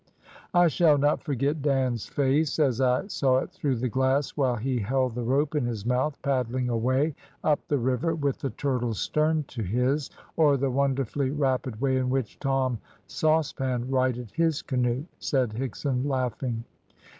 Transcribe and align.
"I 0.55 0.67
shall 0.67 0.97
not 0.97 1.21
forget 1.21 1.61
Dan's 1.61 2.07
face, 2.07 2.57
as 2.57 2.81
I 2.81 3.05
saw 3.05 3.37
it 3.37 3.51
through 3.51 3.75
the 3.75 3.87
glass, 3.87 4.31
while 4.31 4.55
he 4.55 4.79
held 4.79 5.13
the 5.13 5.21
rope 5.21 5.53
in 5.53 5.63
his 5.63 5.85
mouth, 5.85 6.19
paddling 6.23 6.69
away 6.69 7.13
up 7.43 7.59
the 7.67 7.77
river, 7.77 8.15
with 8.15 8.39
the 8.39 8.49
turtle's 8.49 8.99
stern 8.99 9.45
to 9.49 9.61
his, 9.61 10.09
or 10.37 10.57
the 10.57 10.71
wonderfully 10.71 11.29
rapid 11.29 11.79
way 11.79 11.97
in 11.97 12.09
which 12.09 12.39
Tom 12.39 12.79
Saucepan 13.05 13.91
righted 13.91 14.31
his 14.33 14.63
canoe," 14.63 15.05
said 15.19 15.51
Higson, 15.51 16.03
laughing. 16.07 16.63